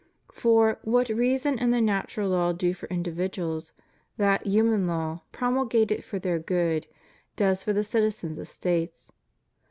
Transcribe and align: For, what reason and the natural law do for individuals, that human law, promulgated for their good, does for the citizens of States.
For, 0.33 0.79
what 0.81 1.09
reason 1.09 1.59
and 1.59 1.71
the 1.71 1.79
natural 1.79 2.29
law 2.31 2.53
do 2.53 2.73
for 2.73 2.87
individuals, 2.87 3.71
that 4.17 4.47
human 4.47 4.87
law, 4.87 5.21
promulgated 5.31 6.03
for 6.03 6.17
their 6.17 6.39
good, 6.39 6.87
does 7.35 7.61
for 7.61 7.71
the 7.73 7.83
citizens 7.83 8.39
of 8.39 8.47
States. 8.47 9.11